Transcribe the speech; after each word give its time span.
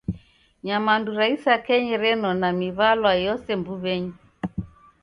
Nyamandu 0.65 1.09
ra 1.19 1.25
isakenyi 1.35 1.93
renona 2.03 2.47
miw'alwa 2.59 3.11
yose 3.25 3.49
mbuw'enyi. 3.59 4.13